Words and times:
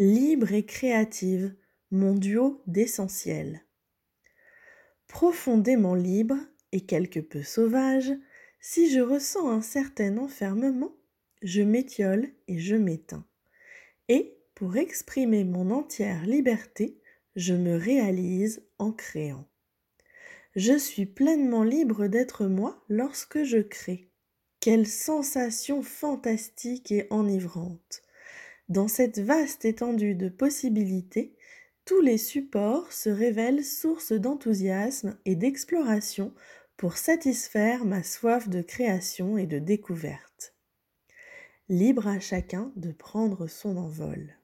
libre 0.00 0.52
et 0.52 0.64
créative, 0.64 1.56
mon 1.90 2.14
duo 2.14 2.62
d'essentiel. 2.68 3.64
Profondément 5.08 5.96
libre 5.96 6.36
et 6.70 6.82
quelque 6.82 7.18
peu 7.18 7.42
sauvage, 7.42 8.12
si 8.60 8.90
je 8.92 9.00
ressens 9.00 9.50
un 9.50 9.60
certain 9.60 10.18
enfermement, 10.18 10.94
je 11.42 11.62
m'étiole 11.62 12.28
et 12.46 12.60
je 12.60 12.76
m'éteins. 12.76 13.26
Et, 14.08 14.36
pour 14.54 14.76
exprimer 14.76 15.42
mon 15.42 15.72
entière 15.72 16.24
liberté, 16.26 17.00
je 17.34 17.54
me 17.54 17.76
réalise 17.76 18.62
en 18.78 18.92
créant. 18.92 19.48
Je 20.54 20.78
suis 20.78 21.06
pleinement 21.06 21.64
libre 21.64 22.06
d'être 22.06 22.46
moi 22.46 22.84
lorsque 22.88 23.42
je 23.42 23.58
crée. 23.58 24.10
Quelle 24.60 24.86
sensation 24.86 25.82
fantastique 25.82 26.92
et 26.92 27.08
enivrante. 27.10 28.02
Dans 28.68 28.88
cette 28.88 29.18
vaste 29.18 29.64
étendue 29.64 30.14
de 30.14 30.28
possibilités, 30.28 31.34
tous 31.86 32.02
les 32.02 32.18
supports 32.18 32.92
se 32.92 33.08
révèlent 33.08 33.64
source 33.64 34.12
d'enthousiasme 34.12 35.16
et 35.24 35.36
d'exploration 35.36 36.34
pour 36.76 36.98
satisfaire 36.98 37.86
ma 37.86 38.02
soif 38.02 38.48
de 38.48 38.60
création 38.60 39.38
et 39.38 39.46
de 39.46 39.58
découverte. 39.58 40.54
Libre 41.70 42.08
à 42.08 42.20
chacun 42.20 42.72
de 42.76 42.92
prendre 42.92 43.46
son 43.46 43.78
envol. 43.78 44.36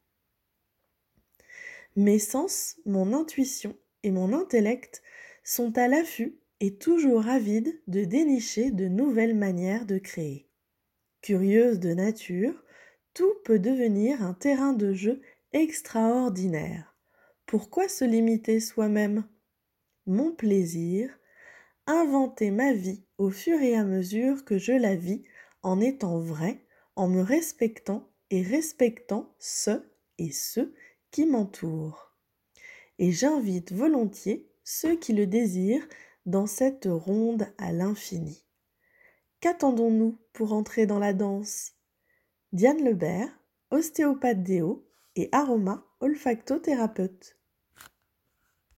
Mes 1.96 2.18
sens, 2.18 2.76
mon 2.86 3.12
intuition 3.12 3.76
et 4.02 4.10
mon 4.10 4.32
intellect 4.32 5.02
sont 5.42 5.76
à 5.76 5.86
l'affût 5.86 6.34
et 6.60 6.76
toujours 6.76 7.28
avides 7.28 7.78
de 7.88 8.04
dénicher 8.04 8.70
de 8.70 8.88
nouvelles 8.88 9.36
manières 9.36 9.84
de 9.84 9.98
créer. 9.98 10.48
Curieuse 11.20 11.78
de 11.78 11.92
nature, 11.92 12.64
tout 13.14 13.32
peut 13.44 13.60
devenir 13.60 14.22
un 14.22 14.34
terrain 14.34 14.72
de 14.72 14.92
jeu 14.92 15.22
extraordinaire. 15.52 16.96
Pourquoi 17.46 17.88
se 17.88 18.04
limiter 18.04 18.58
soi-même? 18.58 19.24
Mon 20.06 20.32
plaisir, 20.32 21.16
inventer 21.86 22.50
ma 22.50 22.72
vie 22.72 23.04
au 23.16 23.30
fur 23.30 23.60
et 23.60 23.76
à 23.76 23.84
mesure 23.84 24.44
que 24.44 24.58
je 24.58 24.72
la 24.72 24.96
vis 24.96 25.22
en 25.62 25.80
étant 25.80 26.18
vrai, 26.18 26.66
en 26.96 27.08
me 27.08 27.22
respectant 27.22 28.10
et 28.30 28.42
respectant 28.42 29.34
ce 29.38 29.82
et 30.18 30.32
ceux 30.32 30.74
qui 31.10 31.26
m'entourent. 31.26 32.12
Et 32.98 33.12
j'invite 33.12 33.72
volontiers 33.72 34.50
ceux 34.64 34.96
qui 34.96 35.12
le 35.12 35.26
désirent 35.26 35.86
dans 36.26 36.46
cette 36.46 36.88
ronde 36.90 37.46
à 37.58 37.72
l'infini. 37.72 38.44
Qu'attendons-nous 39.40 40.18
pour 40.32 40.52
entrer 40.52 40.86
dans 40.86 40.98
la 40.98 41.12
danse? 41.12 41.73
Diane 42.54 42.84
Lebert, 42.84 43.30
ostéopathe 43.72 44.44
déo 44.44 44.86
et 45.16 45.28
aroma 45.32 45.84
olfactothérapeute. 45.98 47.36